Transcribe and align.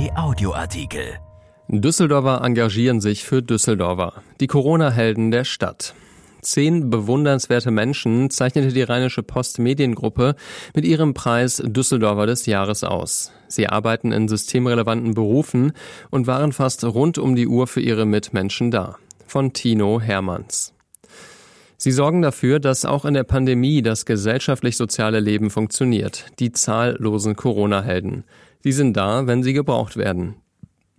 RP 0.00 0.16
Audioartikel. 0.16 1.18
Düsseldorfer 1.68 2.42
engagieren 2.42 3.00
sich 3.00 3.24
für 3.24 3.42
Düsseldorfer, 3.42 4.22
die 4.40 4.46
Corona-Helden 4.46 5.30
der 5.30 5.44
Stadt. 5.44 5.94
Zehn 6.40 6.88
bewundernswerte 6.88 7.70
Menschen 7.70 8.30
zeichnete 8.30 8.72
die 8.72 8.82
Rheinische 8.82 9.22
Post 9.22 9.58
Mediengruppe 9.58 10.36
mit 10.74 10.86
ihrem 10.86 11.12
Preis 11.12 11.62
Düsseldorfer 11.62 12.26
des 12.26 12.46
Jahres 12.46 12.82
aus. 12.82 13.32
Sie 13.48 13.68
arbeiten 13.68 14.10
in 14.12 14.28
systemrelevanten 14.28 15.12
Berufen 15.12 15.72
und 16.10 16.26
waren 16.26 16.52
fast 16.52 16.82
rund 16.84 17.18
um 17.18 17.36
die 17.36 17.46
Uhr 17.46 17.66
für 17.66 17.82
ihre 17.82 18.06
Mitmenschen 18.06 18.70
da. 18.70 18.96
Von 19.26 19.52
Tino 19.52 20.00
Hermanns. 20.00 20.72
Sie 21.76 21.92
sorgen 21.92 22.20
dafür, 22.20 22.58
dass 22.58 22.84
auch 22.84 23.06
in 23.06 23.14
der 23.14 23.24
Pandemie 23.24 23.80
das 23.80 24.04
gesellschaftlich-soziale 24.04 25.20
Leben 25.20 25.50
funktioniert. 25.50 26.26
Die 26.38 26.52
zahllosen 26.52 27.36
Corona-Helden. 27.36 28.24
Sie 28.62 28.72
sind 28.72 28.96
da, 28.96 29.26
wenn 29.26 29.42
sie 29.42 29.52
gebraucht 29.52 29.96
werden. 29.96 30.36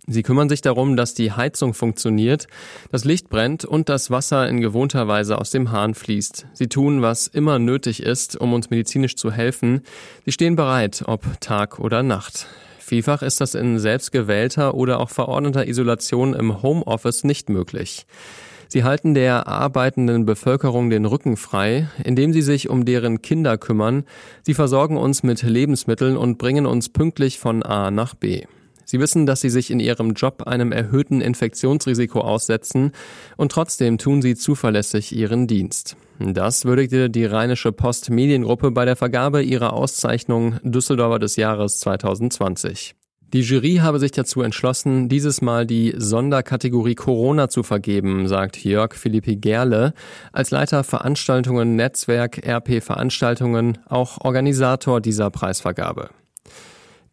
Sie 0.08 0.24
kümmern 0.24 0.48
sich 0.48 0.62
darum, 0.62 0.96
dass 0.96 1.14
die 1.14 1.30
Heizung 1.30 1.74
funktioniert, 1.74 2.48
das 2.90 3.04
Licht 3.04 3.28
brennt 3.28 3.64
und 3.64 3.88
das 3.88 4.10
Wasser 4.10 4.48
in 4.48 4.60
gewohnter 4.60 5.06
Weise 5.06 5.38
aus 5.38 5.50
dem 5.50 5.70
Hahn 5.70 5.94
fließt. 5.94 6.48
Sie 6.54 6.66
tun, 6.66 7.02
was 7.02 7.28
immer 7.28 7.60
nötig 7.60 8.02
ist, 8.02 8.36
um 8.36 8.52
uns 8.52 8.68
medizinisch 8.68 9.14
zu 9.14 9.30
helfen. 9.30 9.82
Sie 10.24 10.32
stehen 10.32 10.56
bereit, 10.56 11.04
ob 11.06 11.40
Tag 11.40 11.78
oder 11.78 12.02
Nacht. 12.02 12.48
Vielfach 12.80 13.22
ist 13.22 13.40
das 13.40 13.54
in 13.54 13.78
selbstgewählter 13.78 14.74
oder 14.74 14.98
auch 14.98 15.08
verordneter 15.08 15.68
Isolation 15.68 16.34
im 16.34 16.62
Homeoffice 16.62 17.22
nicht 17.22 17.48
möglich. 17.48 18.06
Sie 18.72 18.84
halten 18.84 19.12
der 19.12 19.48
arbeitenden 19.48 20.24
Bevölkerung 20.24 20.88
den 20.88 21.04
Rücken 21.04 21.36
frei, 21.36 21.88
indem 22.04 22.32
sie 22.32 22.40
sich 22.40 22.70
um 22.70 22.86
deren 22.86 23.20
Kinder 23.20 23.58
kümmern. 23.58 24.04
Sie 24.44 24.54
versorgen 24.54 24.96
uns 24.96 25.22
mit 25.22 25.42
Lebensmitteln 25.42 26.16
und 26.16 26.38
bringen 26.38 26.64
uns 26.64 26.88
pünktlich 26.88 27.38
von 27.38 27.62
A 27.62 27.90
nach 27.90 28.14
B. 28.14 28.44
Sie 28.86 28.98
wissen, 28.98 29.26
dass 29.26 29.42
sie 29.42 29.50
sich 29.50 29.70
in 29.70 29.78
ihrem 29.78 30.14
Job 30.14 30.44
einem 30.46 30.72
erhöhten 30.72 31.20
Infektionsrisiko 31.20 32.22
aussetzen 32.22 32.92
und 33.36 33.52
trotzdem 33.52 33.98
tun 33.98 34.22
sie 34.22 34.36
zuverlässig 34.36 35.14
ihren 35.14 35.46
Dienst. 35.46 35.98
Das 36.18 36.64
würdigte 36.64 37.10
die 37.10 37.26
Rheinische 37.26 37.72
Post 37.72 38.08
Mediengruppe 38.08 38.70
bei 38.70 38.86
der 38.86 38.96
Vergabe 38.96 39.42
ihrer 39.42 39.74
Auszeichnung 39.74 40.58
Düsseldorfer 40.62 41.18
des 41.18 41.36
Jahres 41.36 41.78
2020. 41.80 42.94
Die 43.32 43.40
Jury 43.40 43.76
habe 43.76 43.98
sich 43.98 44.10
dazu 44.10 44.42
entschlossen, 44.42 45.08
dieses 45.08 45.40
Mal 45.40 45.64
die 45.66 45.94
Sonderkategorie 45.96 46.94
Corona 46.94 47.48
zu 47.48 47.62
vergeben, 47.62 48.28
sagt 48.28 48.62
Jörg 48.62 48.94
Philippi 48.94 49.36
Gerle, 49.36 49.94
als 50.32 50.50
Leiter 50.50 50.84
Veranstaltungen 50.84 51.74
Netzwerk 51.74 52.46
RP 52.46 52.82
Veranstaltungen, 52.82 53.78
auch 53.88 54.20
Organisator 54.20 55.00
dieser 55.00 55.30
Preisvergabe. 55.30 56.10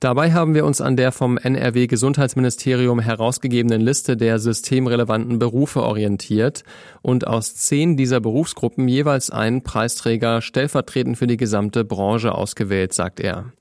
Dabei 0.01 0.33
haben 0.33 0.55
wir 0.55 0.65
uns 0.65 0.81
an 0.81 0.97
der 0.97 1.13
vom 1.13 1.37
NRW 1.37 1.87
Gesundheitsministerium 1.87 2.99
herausgegebenen 2.99 3.79
Liste 3.79 4.17
der 4.17 4.39
systemrelevanten 4.39 5.39
Berufe 5.39 5.83
orientiert 5.83 6.63
und 7.01 7.27
aus 7.27 7.55
zehn 7.55 7.95
dieser 7.95 8.19
Berufsgruppen 8.19 8.89
jeweils 8.89 9.29
einen 9.29 9.63
Preisträger 9.63 10.41
stellvertretend 10.41 11.17
für 11.17 11.27
die 11.27 11.37
gesamte 11.37 11.85
Branche 11.85 12.33
ausgewählt, 12.35 12.93
sagt 12.93 13.21
er. 13.21 13.53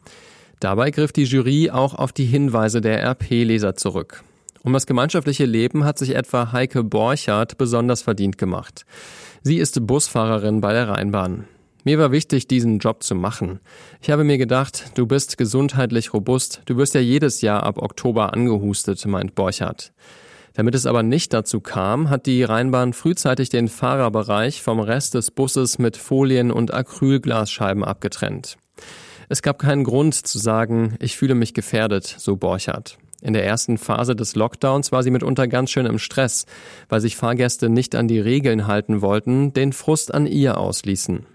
Dabei 0.61 0.91
griff 0.91 1.13
die 1.13 1.25
Jury 1.25 1.71
auch 1.71 1.95
auf 1.95 2.13
die 2.13 2.25
Hinweise 2.25 2.81
der 2.81 3.03
RP-Leser 3.03 3.77
zurück. 3.77 4.25
Um 4.63 4.73
das 4.73 4.87
gemeinschaftliche 4.87 5.45
Leben 5.45 5.85
hat 5.85 5.99
sich 5.99 6.15
etwa 6.15 6.53
Heike 6.53 6.83
Borchardt 6.83 7.59
besonders 7.59 8.03
verdient 8.03 8.39
gemacht. 8.39 8.85
Sie 9.43 9.59
ist 9.59 9.87
Busfahrerin 9.87 10.61
bei 10.61 10.73
der 10.73 10.89
Rheinbahn. 10.89 11.45
Mir 11.85 11.99
war 11.99 12.11
wichtig, 12.11 12.49
diesen 12.49 12.81
Job 12.81 13.03
zu 13.03 13.15
machen. 13.15 13.61
Ich 14.03 14.11
habe 14.11 14.25
mir 14.25 14.37
gedacht, 14.37 14.91
du 14.97 15.07
bist 15.07 15.39
gesundheitlich 15.39 16.13
robust, 16.13 16.63
du 16.67 16.77
wirst 16.77 16.95
ja 16.95 17.01
jedes 17.01 17.41
Jahr 17.41 17.63
ab 17.63 17.79
Oktober 17.79 18.35
angehustet, 18.35 19.07
meint 19.07 19.35
Borchardt. 19.35 19.93
Damit 20.55 20.75
es 20.75 20.87
aber 20.87 21.05
nicht 21.05 21.33
dazu 21.33 21.61
kam, 21.61 22.11
hat 22.11 22.27
die 22.27 22.43
Rheinbahn 22.43 22.93
frühzeitig 22.93 23.49
den 23.49 23.69
Fahrerbereich 23.69 24.61
vom 24.61 24.81
Rest 24.81 25.15
des 25.15 25.31
Busses 25.31 25.79
mit 25.79 25.97
Folien 25.97 26.51
und 26.51 26.75
Acrylglasscheiben 26.75 27.85
abgetrennt. 27.85 28.59
Es 29.31 29.43
gab 29.43 29.59
keinen 29.59 29.85
Grund 29.85 30.15
zu 30.15 30.39
sagen, 30.39 30.97
ich 31.01 31.17
fühle 31.17 31.35
mich 31.35 31.53
gefährdet, 31.53 32.07
so 32.19 32.37
Borchardt. 32.37 32.97
In 33.21 33.35
der 33.35 33.45
ersten 33.45 33.77
Phase 33.77 34.17
des 34.17 34.37
Lockdowns 34.37 34.93
war 34.93 35.03
sie 35.03 35.11
mitunter 35.11 35.49
ganz 35.49 35.71
schön 35.71 35.87
im 35.87 35.99
Stress, 35.99 36.47
weil 36.89 37.01
sich 37.01 37.17
Fahrgäste 37.17 37.69
nicht 37.69 37.95
an 37.95 38.09
die 38.09 38.21
Regeln 38.21 38.67
halten 38.67 39.03
wollten, 39.03 39.53
den 39.53 39.73
Frust 39.73 40.15
an 40.15 40.27
ihr 40.27 40.57
ausließen. 40.57 41.27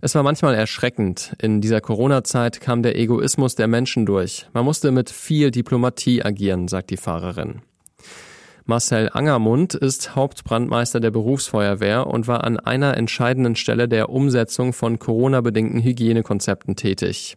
Es 0.00 0.14
war 0.14 0.22
manchmal 0.22 0.54
erschreckend. 0.54 1.34
In 1.40 1.60
dieser 1.60 1.82
Corona-Zeit 1.82 2.60
kam 2.60 2.82
der 2.82 2.98
Egoismus 2.98 3.54
der 3.54 3.68
Menschen 3.68 4.06
durch. 4.06 4.46
Man 4.54 4.64
musste 4.64 4.90
mit 4.90 5.10
viel 5.10 5.50
Diplomatie 5.50 6.24
agieren, 6.24 6.68
sagt 6.68 6.90
die 6.90 6.96
Fahrerin. 6.96 7.60
Marcel 8.64 9.10
Angermund 9.12 9.74
ist 9.74 10.14
Hauptbrandmeister 10.14 11.00
der 11.00 11.10
Berufsfeuerwehr 11.10 12.06
und 12.06 12.28
war 12.28 12.44
an 12.44 12.58
einer 12.58 12.96
entscheidenden 12.96 13.56
Stelle 13.56 13.88
der 13.88 14.10
Umsetzung 14.10 14.72
von 14.72 14.98
Corona-bedingten 14.98 15.82
Hygienekonzepten 15.82 16.76
tätig. 16.76 17.36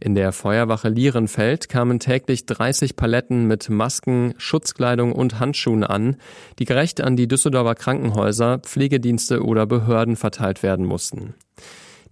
In 0.00 0.16
der 0.16 0.32
Feuerwache 0.32 0.88
Lierenfeld 0.88 1.68
kamen 1.68 2.00
täglich 2.00 2.44
30 2.46 2.96
Paletten 2.96 3.46
mit 3.46 3.70
Masken, 3.70 4.34
Schutzkleidung 4.36 5.12
und 5.12 5.38
Handschuhen 5.38 5.84
an, 5.84 6.16
die 6.58 6.64
gerecht 6.64 7.00
an 7.00 7.14
die 7.14 7.28
Düsseldorfer 7.28 7.76
Krankenhäuser, 7.76 8.58
Pflegedienste 8.58 9.44
oder 9.44 9.64
Behörden 9.64 10.16
verteilt 10.16 10.64
werden 10.64 10.86
mussten. 10.86 11.34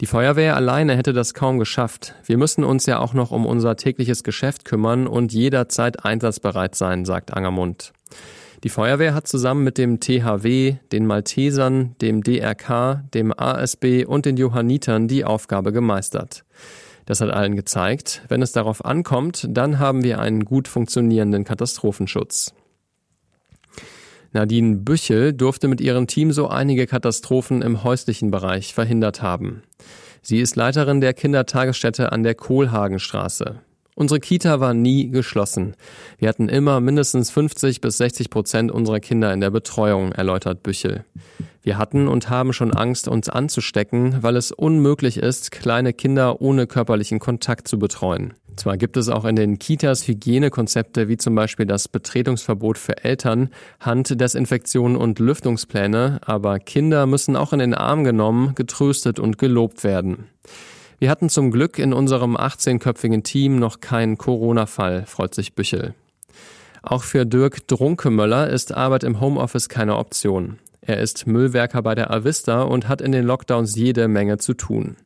Die 0.01 0.07
Feuerwehr 0.07 0.57
alleine 0.57 0.97
hätte 0.97 1.13
das 1.13 1.35
kaum 1.35 1.59
geschafft. 1.59 2.15
Wir 2.25 2.39
müssen 2.39 2.65
uns 2.65 2.87
ja 2.87 3.01
auch 3.01 3.13
noch 3.13 3.33
um 3.33 3.45
unser 3.45 3.77
tägliches 3.77 4.25
Geschäft 4.25 4.65
kümmern 4.65 5.07
und 5.07 5.35
jederzeit 5.35 6.07
einsatzbereit 6.07 6.75
sein, 6.75 7.05
sagt 7.05 7.35
Angermund. 7.35 7.93
Die 8.65 8.71
Feuerwehr 8.71 9.13
hat 9.13 9.29
zusammen 9.29 9.63
mit 9.63 9.77
dem 9.77 10.01
THW, 10.01 10.77
den 10.91 11.07
Maltesern, 11.07 11.97
dem 12.01 12.23
DRK, 12.23 13.05
dem 13.13 13.39
ASB 13.39 14.07
und 14.07 14.25
den 14.25 14.39
Johannitern 14.39 15.07
die 15.07 15.27
Aufgabe 15.27 15.71
gemeistert. 15.71 16.45
Das 17.05 17.21
hat 17.21 17.31
allen 17.31 17.57
gezeigt, 17.57 18.23
wenn 18.29 18.41
es 18.41 18.53
darauf 18.53 18.85
ankommt, 18.85 19.47
dann 19.51 19.79
haben 19.79 20.03
wir 20.03 20.19
einen 20.19 20.47
gut 20.47 20.67
funktionierenden 20.67 21.45
Katastrophenschutz. 21.45 22.55
Nadine 24.33 24.77
Büchel 24.77 25.33
durfte 25.33 25.67
mit 25.67 25.81
ihrem 25.81 26.07
Team 26.07 26.33
so 26.33 26.49
einige 26.49 26.87
Katastrophen 26.87 27.63
im 27.63 27.83
häuslichen 27.83 28.31
Bereich 28.31 28.75
verhindert 28.75 29.23
haben. 29.23 29.63
Sie 30.23 30.41
ist 30.41 30.57
Leiterin 30.57 31.01
der 31.01 31.15
Kindertagesstätte 31.15 32.13
an 32.13 32.23
der 32.23 32.35
Kohlhagenstraße. 32.35 33.61
Unsere 33.95 34.21
Kita 34.21 34.61
war 34.61 34.73
nie 34.73 35.11
geschlossen. 35.11 35.75
Wir 36.19 36.29
hatten 36.29 36.49
immer 36.49 36.81
mindestens 36.81 37.31
50 37.31 37.81
bis 37.81 37.99
60 37.99 38.31
Prozent 38.31 38.71
unserer 38.71 39.01
Kinder 39.01 39.33
in 39.33 39.41
der 39.41 39.51
Betreuung, 39.51 40.13
erläutert 40.13 40.63
Büchel. 40.63 41.05
Wir 41.63 41.77
hatten 41.77 42.09
und 42.09 42.31
haben 42.31 42.53
schon 42.53 42.73
Angst, 42.73 43.07
uns 43.07 43.29
anzustecken, 43.29 44.23
weil 44.23 44.37
es 44.37 44.51
unmöglich 44.51 45.19
ist, 45.19 45.51
kleine 45.51 45.93
Kinder 45.93 46.41
ohne 46.41 46.67
körperlichen 46.67 47.19
Kontakt 47.19 47.69
zu 47.69 47.79
betreuen. 47.79 48.33
Zwar 48.57 48.77
gibt 48.77 48.97
es 48.97 49.09
auch 49.09 49.25
in 49.25 49.37
den 49.37 49.59
Kitas 49.59 50.07
Hygienekonzepte 50.07 51.09
wie 51.09 51.17
zum 51.17 51.35
Beispiel 51.35 51.67
das 51.67 51.89
Betretungsverbot 51.89 52.79
für 52.79 53.05
Eltern, 53.05 53.51
Handdesinfektionen 53.81 54.97
und 54.97 55.19
Lüftungspläne, 55.19 56.21
aber 56.25 56.59
Kinder 56.59 57.07
müssen 57.07 57.37
auch 57.37 57.53
in 57.53 57.59
den 57.59 57.75
Arm 57.75 58.05
genommen, 58.05 58.55
getröstet 58.55 59.19
und 59.19 59.39
gelobt 59.39 59.85
werden. 59.85 60.29
Wir 60.99 61.11
hatten 61.11 61.31
zum 61.31 61.51
Glück 61.51 61.79
in 61.79 61.95
unserem 61.95 62.37
18-köpfigen 62.37 63.23
Team 63.23 63.59
noch 63.59 63.81
keinen 63.81 64.19
Corona-Fall, 64.19 65.07
freut 65.07 65.35
sich 65.35 65.55
Büchel. 65.55 65.95
Auch 66.83 67.03
für 67.03 67.27
Dirk 67.27 67.67
Drunkemöller 67.69 68.49
ist 68.49 68.73
Arbeit 68.75 69.05
im 69.05 69.21
Homeoffice 69.21 69.69
keine 69.69 69.97
Option. 69.97 70.59
Er 70.83 70.99
ist 70.99 71.27
Müllwerker 71.27 71.83
bei 71.83 71.95
der 71.95 72.11
Avista 72.11 72.63
und 72.63 72.89
hat 72.89 73.01
in 73.01 73.13
den 73.13 73.25
Lockdowns 73.25 73.77
jede 73.77 74.09
Menge 74.09 74.39
zu 74.39 74.55
tun. 74.55 74.97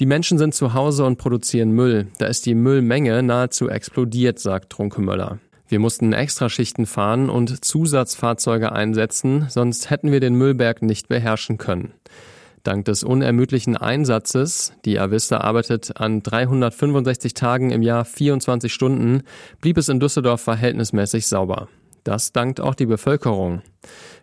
Die 0.00 0.06
Menschen 0.06 0.38
sind 0.38 0.54
zu 0.54 0.74
Hause 0.74 1.04
und 1.04 1.18
produzieren 1.18 1.72
Müll. 1.72 2.06
Da 2.18 2.26
ist 2.26 2.46
die 2.46 2.54
Müllmenge 2.54 3.22
nahezu 3.22 3.68
explodiert, 3.68 4.38
sagt 4.38 4.78
Drunkemöller. 4.78 5.38
Wir 5.66 5.80
mussten 5.80 6.12
Extraschichten 6.12 6.86
fahren 6.86 7.28
und 7.28 7.64
Zusatzfahrzeuge 7.64 8.72
einsetzen, 8.72 9.46
sonst 9.50 9.90
hätten 9.90 10.12
wir 10.12 10.20
den 10.20 10.34
Müllberg 10.34 10.82
nicht 10.82 11.08
beherrschen 11.08 11.58
können. 11.58 11.92
Dank 12.62 12.86
des 12.86 13.04
unermüdlichen 13.04 13.76
Einsatzes, 13.76 14.72
die 14.84 14.98
Avista 14.98 15.38
arbeitet 15.38 16.00
an 16.00 16.22
365 16.22 17.34
Tagen 17.34 17.70
im 17.70 17.82
Jahr 17.82 18.04
24 18.04 18.72
Stunden, 18.72 19.22
blieb 19.60 19.78
es 19.78 19.88
in 19.88 20.00
Düsseldorf 20.00 20.40
verhältnismäßig 20.40 21.26
sauber. 21.26 21.68
Das 22.08 22.32
dankt 22.32 22.58
auch 22.58 22.74
die 22.74 22.86
Bevölkerung. 22.86 23.60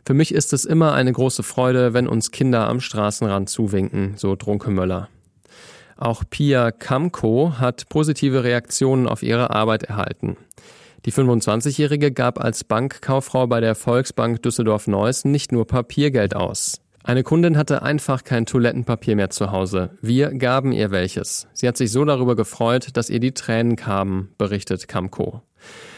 Für 0.07 0.15
mich 0.15 0.33
ist 0.33 0.53
es 0.53 0.65
immer 0.65 0.93
eine 0.93 1.13
große 1.13 1.43
Freude, 1.43 1.93
wenn 1.93 2.07
uns 2.07 2.31
Kinder 2.31 2.67
am 2.67 2.79
Straßenrand 2.79 3.47
zuwinken, 3.47 4.15
so 4.17 4.35
Drunkemöller. 4.35 5.07
Auch 5.95 6.23
Pia 6.27 6.71
Kamko 6.71 7.59
hat 7.59 7.87
positive 7.87 8.43
Reaktionen 8.43 9.07
auf 9.07 9.21
ihre 9.21 9.51
Arbeit 9.51 9.83
erhalten. 9.83 10.35
Die 11.05 11.13
25-Jährige 11.13 12.11
gab 12.11 12.43
als 12.43 12.63
Bankkauffrau 12.63 13.45
bei 13.45 13.61
der 13.61 13.75
Volksbank 13.75 14.41
Düsseldorf-Neuss 14.41 15.23
nicht 15.23 15.51
nur 15.51 15.67
Papiergeld 15.67 16.35
aus. 16.35 16.81
Eine 17.03 17.21
Kundin 17.21 17.55
hatte 17.55 17.83
einfach 17.83 18.23
kein 18.23 18.47
Toilettenpapier 18.47 19.15
mehr 19.15 19.29
zu 19.29 19.51
Hause. 19.51 19.91
Wir 20.01 20.33
gaben 20.33 20.71
ihr 20.71 20.89
welches. 20.89 21.47
Sie 21.53 21.67
hat 21.67 21.77
sich 21.77 21.91
so 21.91 22.03
darüber 22.03 22.35
gefreut, 22.35 22.87
dass 22.93 23.11
ihr 23.11 23.19
die 23.19 23.33
Tränen 23.33 23.75
kamen, 23.75 24.29
berichtet 24.39 24.87
Camco. 24.87 25.43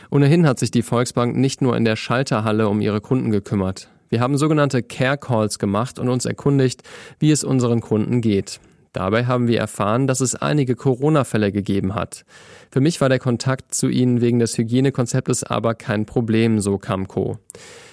Ohnehin 0.09 0.47
hat 0.47 0.59
sich 0.59 0.71
die 0.71 0.81
Volksbank 0.81 1.35
nicht 1.35 1.61
nur 1.61 1.75
in 1.75 1.85
der 1.85 1.95
Schalterhalle 1.95 2.69
um 2.69 2.81
ihre 2.81 3.01
Kunden 3.01 3.31
gekümmert. 3.31 3.89
Wir 4.09 4.21
haben 4.21 4.37
sogenannte 4.37 4.83
Care 4.83 5.17
Calls 5.17 5.59
gemacht 5.59 5.99
und 5.99 6.07
uns 6.07 6.25
erkundigt, 6.25 6.83
wie 7.19 7.31
es 7.31 7.43
unseren 7.43 7.81
Kunden 7.81 8.21
geht. 8.21 8.59
Dabei 8.93 9.25
haben 9.25 9.47
wir 9.47 9.59
erfahren, 9.59 10.07
dass 10.07 10.21
es 10.21 10.33
einige 10.33 10.75
Corona-Fälle 10.75 11.51
gegeben 11.51 11.93
hat. 11.93 12.25
Für 12.71 12.79
mich 12.79 13.01
war 13.01 13.09
der 13.09 13.19
Kontakt 13.19 13.75
zu 13.75 13.89
ihnen 13.89 14.21
wegen 14.21 14.39
des 14.39 14.57
Hygienekonzeptes 14.57 15.43
aber 15.43 15.75
kein 15.75 16.05
Problem, 16.05 16.59
so 16.59 16.77
Camco. 16.77 17.37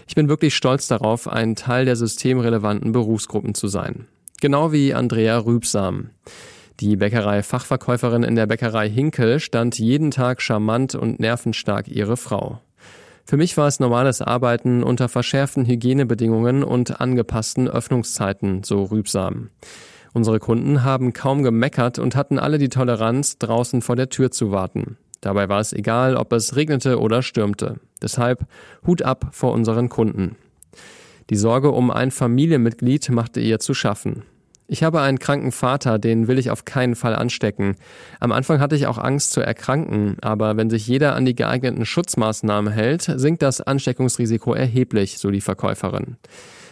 Ich 0.07 0.15
bin 0.15 0.29
wirklich 0.29 0.55
stolz 0.55 0.87
darauf, 0.89 1.29
ein 1.29 1.57
Teil 1.57 1.85
der 1.85 1.97
systemrelevanten 1.97 2.93
Berufsgruppen 2.93 3.55
zu 3.55 3.69
sein. 3.69 4.07
Genau 4.41 4.73
wie 4.73 4.95
Andrea 4.95 5.39
Rübsam. 5.39 6.11
Die 6.81 6.97
Bäckerei-Fachverkäuferin 6.97 8.25
in 8.25 8.35
der 8.35 8.47
Bäckerei 8.47 8.89
Hinkel 8.91 9.39
stand 9.39 9.79
jeden 9.79 10.11
Tag 10.11 10.43
charmant 10.43 10.97
und 10.97 11.21
nervenstark 11.21 11.87
ihre 11.87 12.17
Frau. 12.17 12.61
Für 13.25 13.37
mich 13.37 13.57
war 13.57 13.69
es 13.69 13.81
normales 13.81 14.21
Arbeiten 14.21 14.83
unter 14.83 15.09
verschärften 15.09 15.67
Hygienebedingungen 15.67 16.65
und 16.65 17.01
angepassten 17.01 17.69
Öffnungszeiten, 17.69 18.65
so 18.65 18.83
Rübsam. 18.83 19.51
Unsere 20.13 20.41
Kunden 20.41 20.83
haben 20.83 21.13
kaum 21.13 21.43
gemeckert 21.43 21.99
und 21.99 22.17
hatten 22.17 22.39
alle 22.39 22.59
die 22.59 22.69
Toleranz, 22.69 23.39
draußen 23.39 23.81
vor 23.81 23.97
der 23.97 24.11
Tür 24.11 24.31
zu 24.31 24.51
warten. 24.51 24.99
Dabei 25.21 25.49
war 25.49 25.61
es 25.61 25.73
egal, 25.73 26.17
ob 26.17 26.33
es 26.33 26.55
regnete 26.55 27.01
oder 27.01 27.23
stürmte. 27.23 27.81
Deshalb 28.03 28.47
Hut 28.87 29.03
ab 29.03 29.29
vor 29.33 29.53
unseren 29.53 29.89
Kunden. 29.89 30.37
Die 31.31 31.37
Sorge 31.37 31.71
um 31.71 31.91
ein 31.91 32.11
Familienmitglied 32.11 33.09
machte 33.11 33.41
ihr 33.41 33.59
zu 33.59 33.73
schaffen. 33.73 34.25
Ich 34.67 34.83
habe 34.83 35.03
einen 35.03 35.19
kranken 35.19 35.53
Vater, 35.53 35.99
den 35.99 36.27
will 36.27 36.39
ich 36.39 36.51
auf 36.51 36.65
keinen 36.65 36.95
Fall 36.95 37.15
anstecken. 37.15 37.77
Am 38.19 38.33
Anfang 38.33 38.61
hatte 38.61 38.77
ich 38.77 38.87
auch 38.87 38.97
Angst 38.97 39.33
zu 39.33 39.43
erkranken, 39.43 40.17
aber 40.23 40.57
wenn 40.57 40.71
sich 40.71 40.87
jeder 40.87 41.15
an 41.15 41.27
die 41.27 41.35
geeigneten 41.35 41.85
Schutzmaßnahmen 41.85 42.73
hält, 42.73 43.03
sinkt 43.03 43.43
das 43.43 43.61
Ansteckungsrisiko 43.61 44.55
erheblich, 44.55 45.19
so 45.19 45.31
die 45.31 45.43
Verkäuferin. 45.43 46.17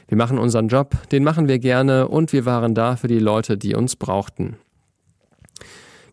Wir 0.08 0.16
machen 0.16 0.38
unseren 0.38 0.68
Job, 0.68 0.96
den 1.10 1.22
machen 1.22 1.48
wir 1.48 1.58
gerne 1.58 2.08
und 2.08 2.32
wir 2.32 2.46
waren 2.46 2.74
da 2.74 2.96
für 2.96 3.08
die 3.08 3.18
Leute, 3.18 3.58
die 3.58 3.74
uns 3.74 3.96
brauchten. 3.96 4.56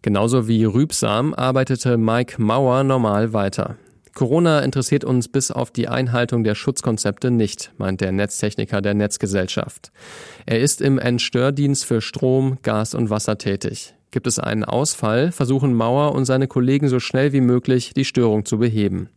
Genauso 0.01 0.47
wie 0.47 0.65
Rübsam 0.65 1.33
arbeitete 1.33 1.97
Mike 1.97 2.41
Mauer 2.41 2.83
normal 2.83 3.31
weiter. 3.31 3.77
Corona 4.13 4.59
interessiert 4.61 5.03
uns 5.03 5.27
bis 5.27 5.51
auf 5.51 5.71
die 5.71 5.87
Einhaltung 5.87 6.43
der 6.43 6.55
Schutzkonzepte 6.55 7.31
nicht, 7.31 7.71
meint 7.77 8.01
der 8.01 8.11
Netztechniker 8.11 8.81
der 8.81 8.93
Netzgesellschaft. 8.93 9.91
Er 10.45 10.59
ist 10.59 10.81
im 10.81 10.99
Entstördienst 10.99 11.85
für 11.85 12.01
Strom, 12.01 12.57
Gas 12.63 12.93
und 12.93 13.09
Wasser 13.09 13.37
tätig. 13.37 13.93
Gibt 14.11 14.25
es 14.25 14.39
einen 14.39 14.63
Ausfall, 14.63 15.31
versuchen 15.31 15.73
Mauer 15.73 16.13
und 16.13 16.25
seine 16.25 16.47
Kollegen 16.47 16.89
so 16.89 16.99
schnell 16.99 17.31
wie 17.31 17.41
möglich 17.41 17.93
die 17.93 18.05
Störung 18.05 18.43
zu 18.43 18.57
beheben. 18.57 19.09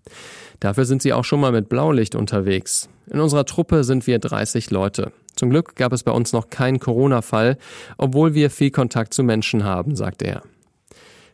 Dafür 0.61 0.85
sind 0.85 1.03
sie 1.03 1.13
auch 1.13 1.25
schon 1.25 1.41
mal 1.41 1.51
mit 1.51 1.69
Blaulicht 1.69 2.15
unterwegs. 2.15 2.89
In 3.11 3.19
unserer 3.19 3.47
Truppe 3.47 3.85
sind 3.85 4.07
wir 4.07 4.19
30 4.19 4.71
Leute. 4.71 5.13
Zum 5.35 5.51
Glück 5.51 5.77
gab 5.77 5.93
es 5.93 6.03
bei 6.03 6.13
uns 6.13 6.33
noch 6.33 6.51
keinen 6.51 6.79
Corona-Fall, 6.79 7.57
obwohl 7.97 8.35
wir 8.35 8.51
viel 8.51 8.71
Kontakt 8.71 9.15
zu 9.15 9.23
Menschen 9.25 9.65
haben, 9.65 9.97
sagt 9.97 10.23
er. 10.23 10.43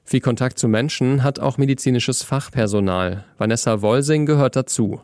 Viel 0.08 0.20
Kontakt 0.20 0.58
zu 0.58 0.68
Menschen 0.68 1.22
hat 1.22 1.38
auch 1.38 1.58
medizinisches 1.58 2.22
Fachpersonal. 2.22 3.26
Vanessa 3.36 3.82
Wolsing 3.82 4.24
gehört 4.24 4.56
dazu. 4.56 5.02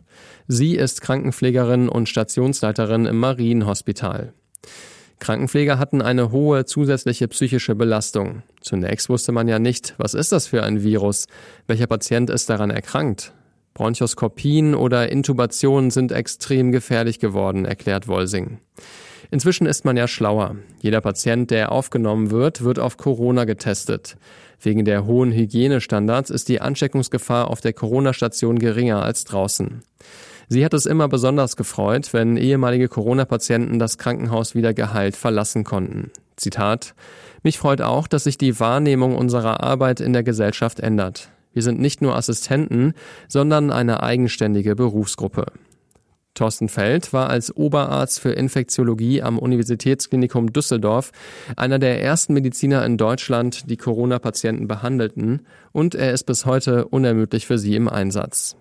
Sie 0.49 0.77
ist 0.77 1.03
Krankenpflegerin 1.03 1.91
und 1.91 2.09
Stationsleiterin 2.09 3.05
im 3.05 3.19
Marienhospital. 3.19 4.33
Krankenpfleger 5.19 5.79
hatten 5.79 6.01
eine 6.01 6.33
hohe 6.33 6.65
zusätzliche 6.65 7.29
psychische 7.29 7.75
Belastung. 7.75 8.45
Zunächst 8.63 9.11
wusste 9.11 9.33
man 9.33 9.47
ja 9.47 9.59
nicht, 9.59 9.93
was 9.99 10.15
ist 10.15 10.33
das 10.33 10.47
für 10.47 10.63
ein 10.63 10.83
Virus? 10.83 11.27
Welcher 11.67 11.87
Patient 11.87 12.31
ist 12.31 12.49
daran 12.49 12.71
erkrankt? 12.71 13.35
Bronchoskopien 13.75 14.75
oder 14.75 15.13
Intubationen 15.13 15.91
sind 15.91 16.13
extrem 16.13 16.73
gefährlich 16.73 17.19
geworden, 17.19 17.67
erklärt 17.67 18.09
Wolsing. 18.09 18.59
Inzwischen 19.35 19.67
ist 19.67 19.85
man 19.85 19.97
ja 19.97 20.07
schlauer. 20.07 20.55
Jeder 20.81 21.01
Patient, 21.01 21.51
der 21.51 21.73
aufgenommen 21.73 22.31
wird, 22.31 22.63
wird 22.63 22.79
auf 22.79 22.97
Corona 22.97 23.47
getestet. 23.47 24.17
Wegen 24.61 24.85
der 24.85 25.07
hohen 25.07 25.33
Hygienestandards 25.33 26.31
ist 26.31 26.49
die 26.49 26.61
Ansteckungsgefahr 26.61 27.51
auf 27.51 27.61
der 27.61 27.73
Corona-Station 27.73 28.61
geringer 28.61 29.03
als 29.03 29.25
draußen. 29.25 29.83
Sie 30.49 30.65
hat 30.65 30.73
es 30.73 30.87
immer 30.87 31.09
besonders 31.09 31.57
gefreut, 31.57 32.13
wenn 32.13 32.37
ehemalige 32.37 32.87
Corona-Patienten 32.87 33.81
das 33.81 33.99
Krankenhaus 33.99 34.55
wieder 34.55 34.73
geheilt 34.73 35.17
verlassen 35.17 35.65
konnten. 35.65 36.13
Zitat 36.37 36.95
Mich 37.43 37.59
freut 37.59 37.83
auch, 37.83 38.07
dass 38.07 38.23
sich 38.23 38.39
die 38.39 38.61
Wahrnehmung 38.61 39.17
unserer 39.17 39.65
Arbeit 39.65 39.99
in 39.99 40.13
der 40.13 40.23
Gesellschaft 40.23 40.79
ändert. 40.79 41.31
Wir 41.53 41.63
sind 41.63 41.81
nicht 41.81 42.03
nur 42.03 42.15
Assistenten, 42.15 42.95
sondern 43.27 43.73
eine 43.73 44.01
eigenständige 44.01 44.77
Berufsgruppe. 44.77 45.47
Thorsten 46.35 46.69
Feld 46.69 47.13
war 47.13 47.31
als 47.31 47.57
Oberarzt 47.57 48.21
für 48.21 48.31
Infektiologie 48.31 49.23
am 49.23 49.39
Universitätsklinikum 49.39 50.53
Düsseldorf 50.53 51.13
einer 51.57 51.79
der 51.79 52.03
ersten 52.03 52.35
Mediziner 52.35 52.85
in 52.85 52.97
Deutschland, 52.97 53.71
die 53.71 53.77
Corona-Patienten 53.77 54.67
behandelten, 54.67 55.47
und 55.73 55.95
er 55.95 56.13
ist 56.13 56.25
bis 56.25 56.45
heute 56.45 56.87
unermüdlich 56.87 57.47
für 57.47 57.59
sie 57.59 57.77
im 57.77 57.89
Einsatz. 57.89 58.57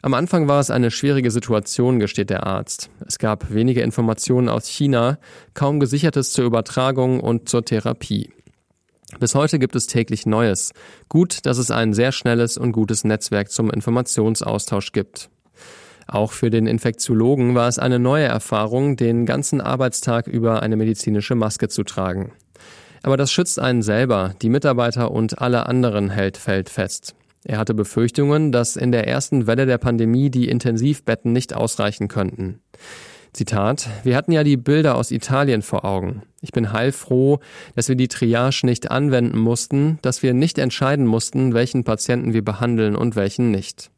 Am 0.00 0.12
Anfang 0.12 0.48
war 0.48 0.60
es 0.60 0.70
eine 0.70 0.90
schwierige 0.90 1.30
Situation, 1.30 1.98
gesteht 1.98 2.28
der 2.28 2.46
Arzt. 2.46 2.90
Es 3.06 3.18
gab 3.18 3.52
wenige 3.52 3.80
Informationen 3.80 4.50
aus 4.50 4.66
China, 4.66 5.18
kaum 5.54 5.80
gesichertes 5.80 6.32
zur 6.32 6.44
Übertragung 6.44 7.20
und 7.20 7.48
zur 7.48 7.64
Therapie. 7.64 8.30
Bis 9.18 9.34
heute 9.34 9.58
gibt 9.58 9.76
es 9.76 9.86
täglich 9.86 10.26
Neues. 10.26 10.72
Gut, 11.08 11.46
dass 11.46 11.58
es 11.58 11.70
ein 11.70 11.94
sehr 11.94 12.12
schnelles 12.12 12.58
und 12.58 12.72
gutes 12.72 13.04
Netzwerk 13.04 13.50
zum 13.50 13.70
Informationsaustausch 13.70 14.92
gibt. 14.92 15.30
Auch 16.06 16.32
für 16.32 16.50
den 16.50 16.66
Infektiologen 16.66 17.54
war 17.54 17.68
es 17.68 17.78
eine 17.78 17.98
neue 17.98 18.24
Erfahrung, 18.24 18.96
den 18.96 19.26
ganzen 19.26 19.60
Arbeitstag 19.60 20.26
über 20.26 20.62
eine 20.62 20.76
medizinische 20.76 21.34
Maske 21.34 21.68
zu 21.68 21.82
tragen. 21.82 22.32
Aber 23.02 23.16
das 23.16 23.30
schützt 23.30 23.58
einen 23.58 23.82
selber, 23.82 24.34
die 24.40 24.48
Mitarbeiter 24.48 25.10
und 25.10 25.40
alle 25.40 25.66
anderen, 25.66 26.10
hält 26.10 26.38
Feld 26.38 26.68
fest. 26.68 27.14
Er 27.44 27.58
hatte 27.58 27.74
Befürchtungen, 27.74 28.52
dass 28.52 28.76
in 28.76 28.90
der 28.90 29.06
ersten 29.06 29.46
Welle 29.46 29.66
der 29.66 29.76
Pandemie 29.76 30.30
die 30.30 30.48
Intensivbetten 30.48 31.32
nicht 31.32 31.54
ausreichen 31.54 32.08
könnten. 32.08 32.60
Zitat, 33.34 33.88
wir 34.04 34.16
hatten 34.16 34.32
ja 34.32 34.44
die 34.44 34.56
Bilder 34.56 34.94
aus 34.94 35.10
Italien 35.10 35.60
vor 35.60 35.84
Augen. 35.84 36.22
Ich 36.40 36.52
bin 36.52 36.72
heilfroh, 36.72 37.40
dass 37.74 37.88
wir 37.88 37.96
die 37.96 38.08
Triage 38.08 38.64
nicht 38.64 38.90
anwenden 38.90 39.38
mussten, 39.38 39.98
dass 40.02 40.22
wir 40.22 40.32
nicht 40.32 40.58
entscheiden 40.58 41.04
mussten, 41.04 41.52
welchen 41.52 41.84
Patienten 41.84 42.32
wir 42.32 42.44
behandeln 42.44 42.96
und 42.96 43.16
welchen 43.16 43.50
nicht. 43.50 43.90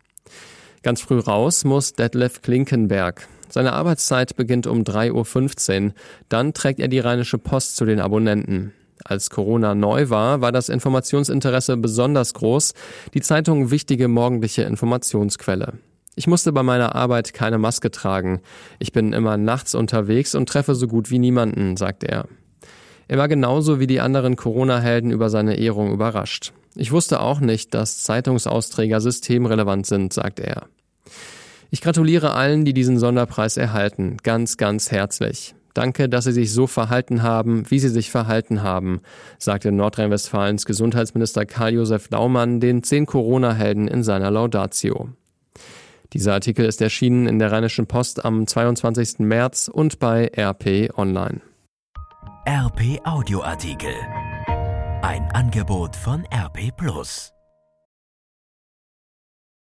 Ganz 0.87 1.01
früh 1.01 1.19
raus 1.19 1.65
muss 1.65 1.95
Detlef 1.95 2.43
Klinkenberg. 2.43 3.27
Seine 3.49 3.73
Arbeitszeit 3.73 4.37
beginnt 4.37 4.69
um 4.69 4.85
3.15 4.85 5.87
Uhr. 5.87 5.93
Dann 6.29 6.55
trägt 6.55 6.79
er 6.79 6.87
die 6.87 7.01
Rheinische 7.01 7.39
Post 7.39 7.75
zu 7.75 7.87
den 7.87 7.99
Abonnenten. 7.99 8.73
Als 9.05 9.31
Corona 9.31 9.75
neu 9.75 10.11
war, 10.11 10.43
war 10.43 10.53
das 10.53 10.69
Informationsinteresse 10.69 11.77
besonders 11.77 12.35
groß, 12.35 12.73
die 13.15 13.21
Zeitung 13.21 13.73
wichtige 13.73 14.07
morgendliche 14.07 14.63
Informationsquelle. 14.63 15.73
Ich 16.15 16.29
musste 16.29 16.53
bei 16.53 16.63
meiner 16.63 16.95
Arbeit 16.95 17.35
keine 17.35 17.59
Maske 17.59 17.91
tragen. 17.91 18.41
Ich 18.79 18.93
bin 18.93 19.13
immer 19.13 19.37
nachts 19.37 19.75
unterwegs 19.75 20.37
und 20.37 20.49
treffe 20.49 20.77
so 20.77 20.87
gut 20.87 21.11
wie 21.11 21.19
niemanden, 21.19 21.77
sagt 21.77 22.05
er. 22.05 22.29
Er 23.09 23.19
war 23.19 23.27
genauso 23.27 23.81
wie 23.81 23.89
die 23.89 24.01
anderen 24.01 24.37
Corona-Helden 24.37 25.11
über 25.11 25.31
seine 25.31 25.59
Ehrung 25.59 25.93
überrascht. 25.93 26.53
Ich 26.77 26.93
wusste 26.93 27.21
auch 27.21 27.41
nicht, 27.41 27.75
dass 27.75 28.05
Zeitungsausträger 28.05 29.01
systemrelevant 29.01 29.87
sind, 29.87 30.13
sagt 30.13 30.39
er. 30.39 30.69
Ich 31.71 31.81
gratuliere 31.81 32.33
allen, 32.33 32.65
die 32.65 32.75
diesen 32.75 32.99
Sonderpreis 32.99 33.57
erhalten, 33.57 34.19
ganz, 34.23 34.57
ganz 34.57 34.91
herzlich. 34.91 35.55
Danke, 35.75 36.09
dass 36.09 36.25
Sie 36.25 36.33
sich 36.33 36.53
so 36.53 36.67
verhalten 36.67 37.23
haben, 37.23 37.71
wie 37.71 37.79
Sie 37.79 37.91
sich 37.91 38.11
verhalten 38.11 38.63
haben, 38.63 39.03
sagte 39.39 39.73
Nordrhein-Westfalens 39.73 40.65
Gesundheitsminister 40.65 41.45
Karl-Josef 41.45 42.09
Laumann 42.11 42.61
den 42.61 42.83
zehn 42.83 43.05
Corona-Helden 43.05 43.87
in 43.87 44.03
seiner 44.03 44.31
Laudatio. 44.31 45.11
Dieser 46.15 46.33
Artikel 46.33 46.65
ist 46.65 46.81
erschienen 46.81 47.27
in 47.27 47.39
der 47.39 47.53
Rheinischen 47.53 47.87
Post 47.87 48.25
am 48.25 48.47
22. 48.47 49.19
März 49.19 49.69
und 49.69 49.99
bei 49.99 50.31
RP 50.35 50.97
Online. 50.97 51.43
RP 52.49 53.01
Audioartikel. 53.05 53.93
Ein 55.03 55.29
Angebot 55.35 55.95
von 55.95 56.25
RP 56.33 56.75
Plus. 56.75 57.36